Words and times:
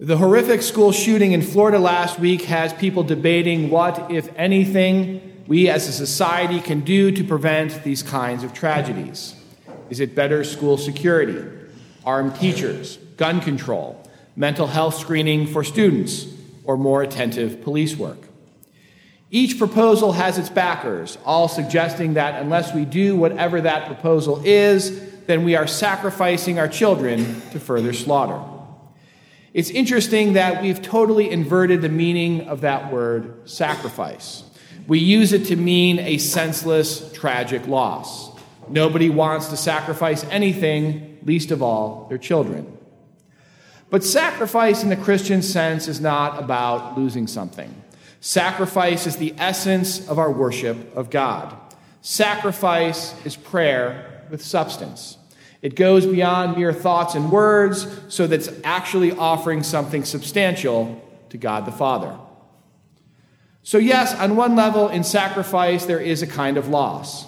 The 0.00 0.16
horrific 0.16 0.62
school 0.62 0.90
shooting 0.90 1.30
in 1.30 1.40
Florida 1.40 1.78
last 1.78 2.18
week 2.18 2.42
has 2.46 2.72
people 2.72 3.04
debating 3.04 3.70
what, 3.70 4.10
if 4.10 4.28
anything, 4.34 5.44
we 5.46 5.70
as 5.70 5.86
a 5.86 5.92
society 5.92 6.60
can 6.60 6.80
do 6.80 7.12
to 7.12 7.22
prevent 7.22 7.84
these 7.84 8.02
kinds 8.02 8.42
of 8.42 8.52
tragedies. 8.52 9.36
Is 9.90 10.00
it 10.00 10.16
better 10.16 10.42
school 10.42 10.78
security, 10.78 11.48
armed 12.04 12.34
teachers, 12.34 12.96
gun 13.16 13.40
control, 13.40 14.04
mental 14.34 14.66
health 14.66 14.96
screening 14.96 15.46
for 15.46 15.62
students, 15.62 16.26
or 16.64 16.76
more 16.76 17.04
attentive 17.04 17.62
police 17.62 17.96
work? 17.96 18.18
Each 19.30 19.56
proposal 19.56 20.10
has 20.10 20.38
its 20.38 20.50
backers, 20.50 21.18
all 21.24 21.46
suggesting 21.46 22.14
that 22.14 22.42
unless 22.42 22.74
we 22.74 22.84
do 22.84 23.14
whatever 23.14 23.60
that 23.60 23.86
proposal 23.86 24.42
is, 24.44 25.22
then 25.26 25.44
we 25.44 25.54
are 25.54 25.68
sacrificing 25.68 26.58
our 26.58 26.66
children 26.66 27.40
to 27.52 27.60
further 27.60 27.92
slaughter. 27.92 28.53
It's 29.54 29.70
interesting 29.70 30.32
that 30.32 30.60
we've 30.62 30.82
totally 30.82 31.30
inverted 31.30 31.80
the 31.80 31.88
meaning 31.88 32.48
of 32.48 32.62
that 32.62 32.92
word 32.92 33.48
sacrifice. 33.48 34.42
We 34.88 34.98
use 34.98 35.32
it 35.32 35.46
to 35.46 35.56
mean 35.56 36.00
a 36.00 36.18
senseless, 36.18 37.12
tragic 37.12 37.68
loss. 37.68 38.30
Nobody 38.68 39.10
wants 39.10 39.48
to 39.48 39.56
sacrifice 39.56 40.24
anything, 40.24 41.20
least 41.22 41.52
of 41.52 41.62
all 41.62 42.06
their 42.08 42.18
children. 42.18 42.76
But 43.90 44.02
sacrifice 44.02 44.82
in 44.82 44.88
the 44.88 44.96
Christian 44.96 45.40
sense 45.40 45.86
is 45.86 46.00
not 46.00 46.42
about 46.42 46.98
losing 46.98 47.28
something. 47.28 47.72
Sacrifice 48.20 49.06
is 49.06 49.18
the 49.18 49.34
essence 49.38 50.08
of 50.08 50.18
our 50.18 50.32
worship 50.32 50.96
of 50.96 51.10
God. 51.10 51.56
Sacrifice 52.00 53.14
is 53.24 53.36
prayer 53.36 54.24
with 54.30 54.44
substance. 54.44 55.16
It 55.64 55.76
goes 55.76 56.04
beyond 56.04 56.58
mere 56.58 56.74
thoughts 56.74 57.14
and 57.14 57.32
words, 57.32 57.86
so 58.08 58.26
that 58.26 58.34
it's 58.38 58.50
actually 58.64 59.12
offering 59.12 59.62
something 59.62 60.04
substantial 60.04 61.02
to 61.30 61.38
God 61.38 61.64
the 61.64 61.72
Father. 61.72 62.14
So, 63.62 63.78
yes, 63.78 64.14
on 64.14 64.36
one 64.36 64.56
level, 64.56 64.90
in 64.90 65.04
sacrifice, 65.04 65.86
there 65.86 65.98
is 65.98 66.20
a 66.20 66.26
kind 66.26 66.58
of 66.58 66.68
loss. 66.68 67.24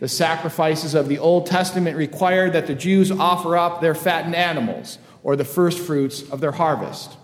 The 0.00 0.08
sacrifices 0.08 0.94
of 0.94 1.06
the 1.06 1.20
Old 1.20 1.46
Testament 1.46 1.96
required 1.96 2.54
that 2.54 2.66
the 2.66 2.74
Jews 2.74 3.12
offer 3.12 3.56
up 3.56 3.80
their 3.80 3.94
fattened 3.94 4.34
animals 4.34 4.98
or 5.22 5.36
the 5.36 5.44
first 5.44 5.78
fruits 5.78 6.28
of 6.28 6.40
their 6.40 6.50
harvest. 6.50 7.16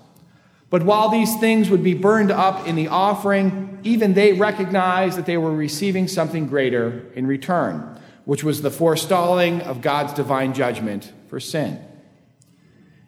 But 0.70 0.84
while 0.84 1.08
these 1.08 1.36
things 1.40 1.70
would 1.70 1.82
be 1.82 1.94
burned 1.94 2.30
up 2.30 2.68
in 2.68 2.76
the 2.76 2.86
offering, 2.86 3.80
even 3.82 4.14
they 4.14 4.34
recognized 4.34 5.18
that 5.18 5.26
they 5.26 5.38
were 5.38 5.52
receiving 5.52 6.06
something 6.06 6.46
greater 6.46 7.10
in 7.16 7.26
return 7.26 7.98
which 8.24 8.44
was 8.44 8.62
the 8.62 8.70
forestalling 8.70 9.60
of 9.62 9.80
God's 9.80 10.12
divine 10.12 10.54
judgment 10.54 11.12
for 11.28 11.40
sin. 11.40 11.82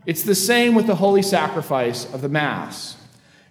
It's 0.07 0.23
the 0.23 0.35
same 0.35 0.75
with 0.75 0.87
the 0.87 0.97
holy 0.97 1.23
sacrifice 1.23 2.13
of 2.13 2.21
the 2.21 2.29
Mass. 2.29 2.97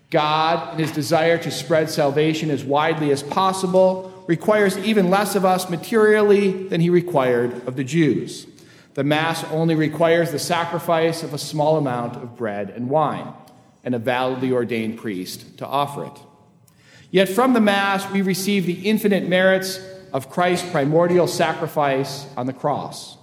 God, 0.10 0.74
in 0.74 0.80
his 0.80 0.92
desire 0.92 1.40
to 1.40 1.50
spread 1.50 1.90
salvation 1.90 2.52
as 2.52 2.64
widely 2.64 3.12
as 3.12 3.24
possible, 3.24 4.14
requires 4.28 4.78
even 4.78 5.10
less 5.10 5.36
of 5.36 5.46
us 5.46 5.70
materially 5.70 6.68
than 6.68 6.82
he 6.82 6.90
required 6.90 7.68
of 7.68 7.76
the 7.76 7.84
Jews. 7.84 8.46
The 8.94 9.04
Mass 9.04 9.44
only 9.46 9.74
requires 9.74 10.32
the 10.32 10.38
sacrifice 10.38 11.24
of 11.24 11.34
a 11.34 11.40
small 11.40 11.78
amount 11.78 12.18
of 12.18 12.38
bread 12.38 12.70
and 12.70 12.90
wine, 12.90 13.34
and 13.84 13.96
a 13.96 14.00
validly 14.00 14.52
ordained 14.52 15.00
priest 15.00 15.58
to 15.58 15.66
offer 15.66 16.06
it. 16.06 16.20
Yet 17.10 17.28
from 17.28 17.54
the 17.54 17.60
Mass, 17.60 18.10
we 18.12 18.22
receive 18.22 18.68
the 18.68 18.88
infinite 18.88 19.28
merits 19.28 19.80
of 20.14 20.30
Christ's 20.30 20.70
primordial 20.70 21.28
sacrifice 21.28 22.28
on 22.38 22.46
the 22.46 22.54
cross. 22.54 23.18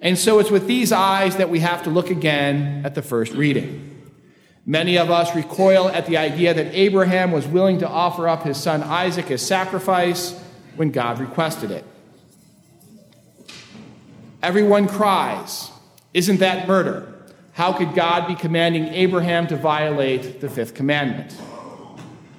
And 0.00 0.18
so 0.18 0.38
it's 0.38 0.50
with 0.50 0.66
these 0.66 0.92
eyes 0.92 1.36
that 1.36 1.50
we 1.50 1.60
have 1.60 1.82
to 1.84 1.90
look 1.90 2.10
again 2.10 2.84
at 2.84 2.94
the 2.94 3.02
first 3.02 3.32
reading. 3.34 3.90
Many 4.66 4.96
of 4.96 5.10
us 5.10 5.34
recoil 5.36 5.88
at 5.88 6.06
the 6.06 6.16
idea 6.16 6.54
that 6.54 6.74
Abraham 6.74 7.32
was 7.32 7.46
willing 7.46 7.78
to 7.78 7.88
offer 7.88 8.26
up 8.26 8.44
his 8.44 8.56
son 8.56 8.82
Isaac 8.82 9.30
as 9.30 9.46
sacrifice 9.46 10.40
when 10.76 10.90
God 10.90 11.20
requested 11.20 11.70
it. 11.70 11.84
Everyone 14.42 14.88
cries, 14.88 15.70
Isn't 16.12 16.40
that 16.40 16.66
murder? 16.66 17.10
How 17.52 17.72
could 17.72 17.94
God 17.94 18.26
be 18.26 18.34
commanding 18.34 18.88
Abraham 18.88 19.46
to 19.46 19.56
violate 19.56 20.40
the 20.40 20.48
fifth 20.48 20.74
commandment? 20.74 21.34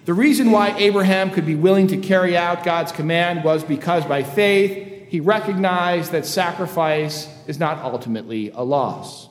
The 0.05 0.13
reason 0.13 0.51
why 0.51 0.77
Abraham 0.77 1.31
could 1.31 1.47
be 1.47 1.55
willing 1.55 1.87
to 1.87 1.97
carry 1.97 2.37
out 2.37 2.63
God's 2.63 2.91
command 2.91 3.43
was 3.43 3.63
because 3.63 4.05
by 4.05 4.21
faith 4.21 5.07
he 5.09 5.19
recognized 5.19 6.11
that 6.11 6.27
sacrifice 6.27 7.27
is 7.47 7.57
not 7.57 7.79
ultimately 7.79 8.51
a 8.51 8.61
loss. 8.61 9.27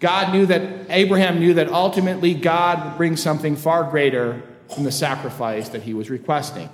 God 0.00 0.34
knew 0.34 0.44
that 0.44 0.90
Abraham 0.90 1.38
knew 1.38 1.54
that 1.54 1.70
ultimately 1.70 2.34
God 2.34 2.84
would 2.84 2.96
bring 2.98 3.16
something 3.16 3.56
far 3.56 3.90
greater 3.90 4.42
than 4.74 4.84
the 4.84 4.92
sacrifice 4.92 5.70
that 5.70 5.82
he 5.82 5.94
was 5.94 6.10
requesting. 6.10 6.68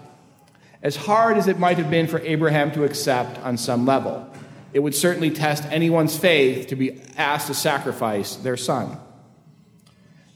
As 0.82 0.96
hard 0.96 1.36
as 1.36 1.46
it 1.46 1.58
might 1.58 1.78
have 1.78 1.90
been 1.90 2.08
for 2.08 2.18
Abraham 2.22 2.72
to 2.72 2.82
accept 2.82 3.38
on 3.40 3.56
some 3.56 3.86
level, 3.86 4.28
it 4.72 4.80
would 4.80 4.94
certainly 4.94 5.30
test 5.30 5.64
anyone's 5.66 6.18
faith 6.18 6.66
to 6.68 6.74
be 6.76 7.00
asked 7.16 7.46
to 7.46 7.54
sacrifice 7.54 8.34
their 8.36 8.56
son. 8.56 8.98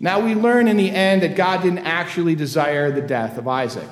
Now 0.05 0.21
we 0.21 0.35
learn 0.35 0.69
in 0.69 0.77
the 0.77 0.91
end 0.91 1.23
that 1.23 1.35
God 1.35 1.63
didn't 1.63 1.79
actually 1.79 2.35
desire 2.35 2.93
the 2.93 3.01
death 3.01 3.39
of 3.39 3.49
Isaac. 3.49 3.89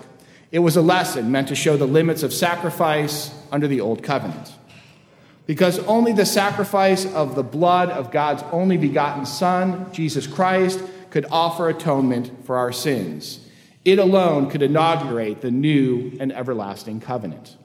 It 0.51 0.59
was 0.59 0.77
a 0.77 0.83
lesson 0.83 1.33
meant 1.33 1.49
to 1.49 1.55
show 1.55 1.79
the 1.79 1.87
limits 1.87 2.23
of 2.23 2.35
sacrifice 2.35 3.35
under 3.51 3.67
the 3.67 3.81
old 3.81 4.03
covenant. 4.03 4.53
Because 5.47 5.79
only 5.79 6.13
the 6.13 6.27
sacrifice 6.27 7.07
of 7.07 7.35
the 7.35 7.43
blood 7.43 7.89
of 7.89 8.11
God's 8.11 8.43
only 8.53 8.77
begotten 8.77 9.25
Son, 9.25 9.91
Jesus 9.91 10.27
Christ, 10.27 10.81
could 11.09 11.25
offer 11.31 11.71
atonement 11.71 12.45
for 12.45 12.59
our 12.59 12.73
sins. 12.73 13.41
It 13.83 13.99
alone 13.99 14.51
could 14.51 14.61
inaugurate 14.61 15.41
the 15.41 15.51
new 15.51 16.15
and 16.21 16.31
everlasting 16.31 17.01
covenant. 17.01 17.57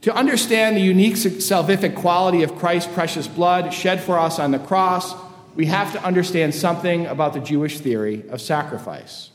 To 0.00 0.12
understand 0.12 0.76
the 0.76 0.80
unique 0.80 1.14
salvific 1.14 1.94
quality 1.94 2.42
of 2.42 2.56
Christ's 2.56 2.92
precious 2.92 3.28
blood 3.28 3.72
shed 3.72 4.00
for 4.00 4.18
us 4.18 4.40
on 4.40 4.50
the 4.50 4.58
cross, 4.58 5.14
we 5.54 5.66
have 5.66 5.92
to 5.92 6.04
understand 6.04 6.54
something 6.54 7.06
about 7.06 7.34
the 7.34 7.40
Jewish 7.40 7.80
theory 7.80 8.24
of 8.30 8.40
sacrifice. 8.40 9.30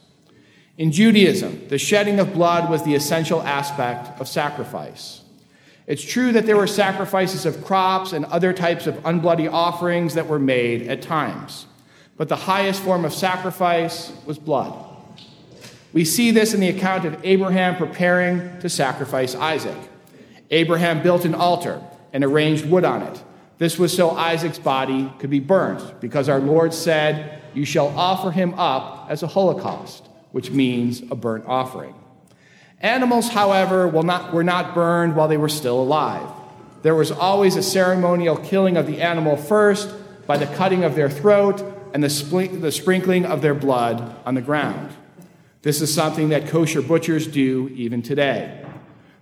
In 0.78 0.92
Judaism, 0.92 1.68
the 1.70 1.78
shedding 1.78 2.20
of 2.20 2.34
blood 2.34 2.70
was 2.70 2.84
the 2.84 2.96
essential 2.96 3.42
aspect 3.42 4.20
of 4.20 4.28
sacrifice. 4.28 5.22
It's 5.88 6.04
true 6.04 6.32
that 6.34 6.46
there 6.46 6.58
were 6.58 6.68
sacrifices 6.68 7.46
of 7.46 7.64
crops 7.64 8.14
and 8.14 8.26
other 8.26 8.54
types 8.54 8.88
of 8.88 8.96
unbloody 9.04 9.52
offerings 9.52 10.16
that 10.16 10.28
were 10.28 10.40
made 10.40 10.88
at 10.88 11.02
times, 11.02 11.66
but 12.18 12.30
the 12.30 12.36
highest 12.36 12.84
form 12.84 13.06
of 13.06 13.14
sacrifice 13.14 14.12
was 14.26 14.38
blood. 14.38 14.74
We 15.94 16.04
see 16.04 16.32
this 16.32 16.54
in 16.54 16.60
the 16.60 16.70
account 16.70 17.06
of 17.06 17.18
Abraham 17.24 17.76
preparing 17.76 18.60
to 18.60 18.70
sacrifice 18.70 19.34
Isaac. 19.34 19.78
Abraham 20.52 21.02
built 21.02 21.26
an 21.26 21.34
altar 21.34 21.82
and 22.14 22.24
arranged 22.24 22.66
wood 22.66 22.84
on 22.84 23.02
it. 23.04 23.24
This 23.58 23.80
was 23.80 23.96
so 23.96 24.12
Isaac's 24.12 24.60
body 24.60 25.12
could 25.20 25.30
be 25.30 25.40
burnt, 25.40 26.00
because 26.00 26.30
our 26.30 26.40
Lord 26.40 26.74
said, 26.74 27.42
You 27.54 27.66
shall 27.66 27.88
offer 27.98 28.32
him 28.32 28.54
up 28.56 29.08
as 29.10 29.24
a 29.24 29.28
holocaust, 29.28 30.08
which 30.32 30.52
means 30.52 31.02
a 31.10 31.16
burnt 31.16 31.46
offering. 31.48 31.96
Animals, 32.80 33.30
however, 33.30 33.92
not, 34.04 34.34
were 34.34 34.44
not 34.44 34.76
burned 34.76 35.16
while 35.16 35.28
they 35.28 35.38
were 35.38 35.50
still 35.50 35.80
alive. 35.80 36.30
There 36.84 36.94
was 36.94 37.12
always 37.12 37.56
a 37.56 37.64
ceremonial 37.64 38.38
killing 38.38 38.78
of 38.78 38.86
the 38.86 39.02
animal 39.02 39.36
first 39.36 39.94
by 40.28 40.38
the 40.38 40.46
cutting 40.46 40.84
of 40.84 40.94
their 40.94 41.10
throat 41.10 41.64
and 41.94 42.04
the, 42.04 42.08
spl- 42.08 42.62
the 42.62 42.72
sprinkling 42.72 43.26
of 43.26 43.42
their 43.42 43.56
blood 43.56 44.16
on 44.26 44.36
the 44.36 44.42
ground. 44.42 44.92
This 45.64 45.82
is 45.82 45.92
something 45.92 46.30
that 46.30 46.48
kosher 46.48 46.84
butchers 46.84 47.26
do 47.26 47.72
even 47.74 48.04
today. 48.04 48.64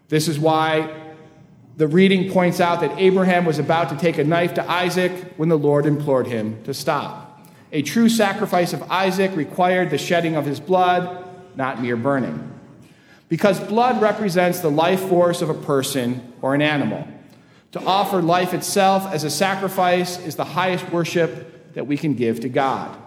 This 0.09 0.27
is 0.27 0.37
why 0.37 1.04
the 1.77 1.87
reading 1.87 2.31
points 2.31 2.61
out 2.61 2.79
that 2.81 2.97
Abraham 2.97 3.45
was 3.45 3.59
about 3.59 3.89
to 3.89 3.97
take 3.97 4.17
a 4.17 4.23
knife 4.23 4.53
to 4.53 4.69
Isaac 4.69 5.33
when 5.35 5.49
the 5.49 5.57
Lord 5.57 5.85
implored 5.85 6.27
him 6.27 6.63
to 6.63 6.73
stop. 6.73 7.45
A 7.71 7.81
true 7.81 8.07
sacrifice 8.07 8.71
of 8.71 8.83
Isaac 8.83 9.35
required 9.35 9.89
the 9.89 9.97
shedding 9.97 10.35
of 10.35 10.45
his 10.45 10.59
blood, 10.61 11.25
not 11.55 11.81
mere 11.81 11.97
burning. 11.97 12.51
Because 13.27 13.59
blood 13.59 14.01
represents 14.01 14.59
the 14.59 14.71
life 14.71 15.01
force 15.01 15.41
of 15.41 15.49
a 15.49 15.53
person 15.53 16.33
or 16.41 16.55
an 16.55 16.61
animal. 16.61 17.05
To 17.73 17.83
offer 17.83 18.21
life 18.21 18.53
itself 18.53 19.11
as 19.11 19.25
a 19.25 19.29
sacrifice 19.29 20.17
is 20.19 20.37
the 20.37 20.45
highest 20.45 20.89
worship 20.91 21.73
that 21.73 21.87
we 21.87 21.97
can 21.97 22.13
give 22.13 22.39
to 22.41 22.49
God. 22.49 22.97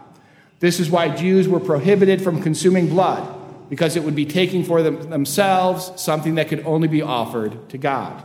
This 0.60 0.78
is 0.78 0.90
why 0.90 1.08
Jews 1.08 1.48
were 1.48 1.60
prohibited 1.60 2.20
from 2.20 2.42
consuming 2.42 2.88
blood, 2.88 3.34
because 3.70 3.96
it 3.96 4.02
would 4.02 4.16
be 4.16 4.26
taking 4.26 4.64
for 4.64 4.82
them, 4.82 5.08
themselves 5.08 5.92
something 5.96 6.34
that 6.34 6.48
could 6.48 6.66
only 6.66 6.88
be 6.88 7.00
offered 7.00 7.70
to 7.70 7.78
God. 7.78 8.22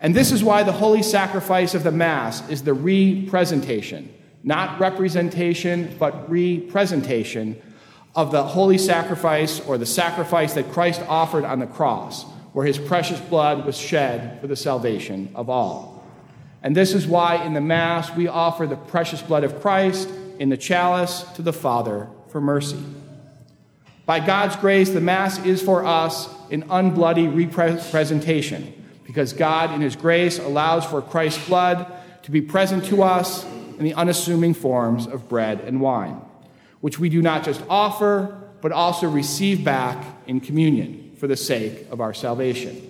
And 0.00 0.14
this 0.14 0.32
is 0.32 0.42
why 0.42 0.62
the 0.62 0.72
holy 0.72 1.02
sacrifice 1.02 1.74
of 1.74 1.82
the 1.82 1.92
Mass 1.92 2.48
is 2.48 2.62
the 2.62 2.72
representation, 2.72 4.12
not 4.42 4.80
representation, 4.80 5.94
but 5.98 6.30
representation 6.30 7.60
of 8.16 8.32
the 8.32 8.42
holy 8.42 8.78
sacrifice 8.78 9.60
or 9.60 9.76
the 9.76 9.86
sacrifice 9.86 10.54
that 10.54 10.72
Christ 10.72 11.02
offered 11.06 11.44
on 11.44 11.58
the 11.58 11.66
cross, 11.66 12.24
where 12.54 12.66
his 12.66 12.78
precious 12.78 13.20
blood 13.20 13.66
was 13.66 13.76
shed 13.76 14.40
for 14.40 14.46
the 14.46 14.56
salvation 14.56 15.30
of 15.34 15.50
all. 15.50 16.02
And 16.62 16.74
this 16.74 16.94
is 16.94 17.06
why 17.06 17.44
in 17.44 17.52
the 17.52 17.60
Mass 17.60 18.14
we 18.16 18.26
offer 18.26 18.66
the 18.66 18.76
precious 18.76 19.20
blood 19.20 19.44
of 19.44 19.60
Christ 19.60 20.08
in 20.38 20.48
the 20.48 20.56
chalice 20.56 21.22
to 21.34 21.42
the 21.42 21.52
Father 21.52 22.08
for 22.28 22.40
mercy. 22.40 22.82
By 24.06 24.20
God's 24.20 24.56
grace, 24.56 24.90
the 24.90 25.00
Mass 25.00 25.44
is 25.44 25.62
for 25.62 25.84
us 25.84 26.28
an 26.50 26.64
unbloody 26.64 27.28
representation 27.28 28.79
because 29.10 29.32
God, 29.32 29.74
in 29.74 29.80
His 29.80 29.96
grace, 29.96 30.38
allows 30.38 30.84
for 30.84 31.02
Christ's 31.02 31.44
blood 31.48 31.84
to 32.22 32.30
be 32.30 32.40
present 32.40 32.84
to 32.84 33.02
us 33.02 33.44
in 33.76 33.82
the 33.82 33.92
unassuming 33.94 34.54
forms 34.54 35.08
of 35.08 35.28
bread 35.28 35.62
and 35.62 35.80
wine, 35.80 36.20
which 36.80 37.00
we 37.00 37.08
do 37.08 37.20
not 37.20 37.42
just 37.42 37.60
offer, 37.68 38.40
but 38.60 38.70
also 38.70 39.08
receive 39.10 39.64
back 39.64 40.06
in 40.28 40.38
communion 40.38 41.10
for 41.16 41.26
the 41.26 41.36
sake 41.36 41.88
of 41.90 42.00
our 42.00 42.14
salvation. 42.14 42.80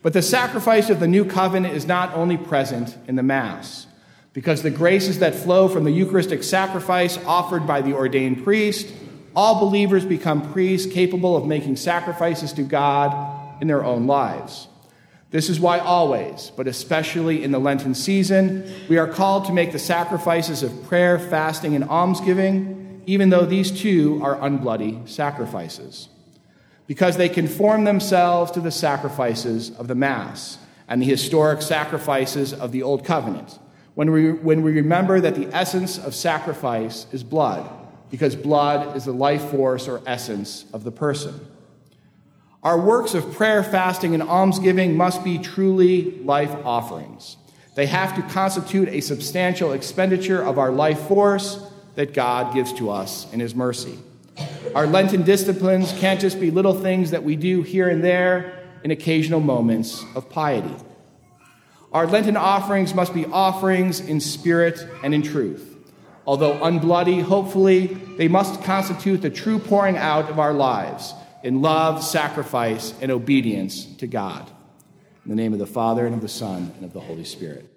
But 0.00 0.12
the 0.12 0.22
sacrifice 0.22 0.90
of 0.90 1.00
the 1.00 1.08
new 1.08 1.24
covenant 1.24 1.74
is 1.74 1.86
not 1.88 2.14
only 2.14 2.36
present 2.36 2.96
in 3.08 3.16
the 3.16 3.24
Mass, 3.24 3.88
because 4.32 4.62
the 4.62 4.70
graces 4.70 5.18
that 5.18 5.34
flow 5.34 5.66
from 5.66 5.82
the 5.82 5.90
Eucharistic 5.90 6.44
sacrifice 6.44 7.18
offered 7.24 7.66
by 7.66 7.82
the 7.82 7.94
ordained 7.94 8.44
priest, 8.44 8.94
all 9.34 9.58
believers 9.58 10.04
become 10.04 10.52
priests 10.52 10.92
capable 10.92 11.36
of 11.36 11.46
making 11.46 11.74
sacrifices 11.74 12.52
to 12.52 12.62
God 12.62 13.60
in 13.60 13.66
their 13.66 13.84
own 13.84 14.06
lives. 14.06 14.68
This 15.34 15.50
is 15.50 15.58
why 15.58 15.80
always, 15.80 16.52
but 16.56 16.68
especially 16.68 17.42
in 17.42 17.50
the 17.50 17.58
Lenten 17.58 17.92
season, 17.92 18.72
we 18.88 18.98
are 18.98 19.08
called 19.08 19.46
to 19.46 19.52
make 19.52 19.72
the 19.72 19.80
sacrifices 19.80 20.62
of 20.62 20.84
prayer, 20.84 21.18
fasting, 21.18 21.74
and 21.74 21.82
almsgiving, 21.82 23.02
even 23.06 23.30
though 23.30 23.44
these 23.44 23.72
two 23.72 24.20
are 24.22 24.36
unbloody 24.36 25.08
sacrifices 25.08 26.08
because 26.86 27.16
they 27.16 27.28
conform 27.28 27.82
themselves 27.82 28.52
to 28.52 28.60
the 28.60 28.70
sacrifices 28.70 29.76
of 29.76 29.88
the 29.88 29.96
Mass 29.96 30.56
and 30.86 31.02
the 31.02 31.06
historic 31.06 31.62
sacrifices 31.62 32.52
of 32.54 32.70
the 32.70 32.84
Old 32.84 33.04
Covenant. 33.04 33.58
When 33.96 34.12
we, 34.12 34.30
when 34.30 34.62
we 34.62 34.70
remember 34.70 35.20
that 35.20 35.34
the 35.34 35.52
essence 35.52 35.98
of 35.98 36.14
sacrifice 36.14 37.08
is 37.10 37.24
blood, 37.24 37.68
because 38.08 38.36
blood 38.36 38.96
is 38.96 39.06
the 39.06 39.12
life 39.12 39.50
force 39.50 39.88
or 39.88 40.00
essence 40.06 40.64
of 40.72 40.84
the 40.84 40.92
person. 40.92 41.40
Our 42.64 42.80
works 42.80 43.12
of 43.12 43.34
prayer, 43.34 43.62
fasting, 43.62 44.14
and 44.14 44.22
almsgiving 44.22 44.96
must 44.96 45.22
be 45.22 45.36
truly 45.36 46.12
life 46.22 46.50
offerings. 46.64 47.36
They 47.74 47.84
have 47.84 48.16
to 48.16 48.22
constitute 48.22 48.88
a 48.88 49.02
substantial 49.02 49.72
expenditure 49.72 50.42
of 50.42 50.58
our 50.58 50.72
life 50.72 51.00
force 51.00 51.62
that 51.94 52.14
God 52.14 52.54
gives 52.54 52.72
to 52.74 52.88
us 52.88 53.30
in 53.34 53.40
His 53.40 53.54
mercy. 53.54 53.98
Our 54.74 54.86
Lenten 54.86 55.24
disciplines 55.24 55.92
can't 55.98 56.18
just 56.18 56.40
be 56.40 56.50
little 56.50 56.72
things 56.72 57.10
that 57.10 57.22
we 57.22 57.36
do 57.36 57.60
here 57.60 57.90
and 57.90 58.02
there 58.02 58.64
in 58.82 58.90
occasional 58.90 59.40
moments 59.40 60.02
of 60.14 60.30
piety. 60.30 60.74
Our 61.92 62.06
Lenten 62.06 62.36
offerings 62.36 62.94
must 62.94 63.12
be 63.12 63.26
offerings 63.26 64.00
in 64.00 64.20
spirit 64.20 64.84
and 65.04 65.14
in 65.14 65.20
truth. 65.20 65.76
Although 66.26 66.58
unbloody, 66.60 67.22
hopefully, 67.22 67.88
they 68.16 68.28
must 68.28 68.62
constitute 68.64 69.20
the 69.20 69.28
true 69.28 69.58
pouring 69.58 69.98
out 69.98 70.30
of 70.30 70.38
our 70.38 70.54
lives 70.54 71.12
in 71.44 71.60
love, 71.60 72.02
sacrifice, 72.02 72.94
and 73.02 73.12
obedience 73.12 73.84
to 73.96 74.06
God. 74.06 74.50
In 75.24 75.30
the 75.30 75.36
name 75.36 75.52
of 75.52 75.58
the 75.58 75.66
Father, 75.66 76.06
and 76.06 76.14
of 76.14 76.22
the 76.22 76.28
Son, 76.28 76.72
and 76.76 76.84
of 76.84 76.94
the 76.94 77.00
Holy 77.00 77.24
Spirit. 77.24 77.73